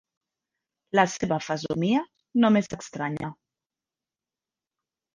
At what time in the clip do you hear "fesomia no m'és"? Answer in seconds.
1.49-2.73